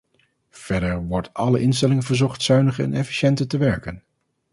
[0.63, 4.03] Verder wordt alle instellingen verzocht zuiniger en efficiënter te werken.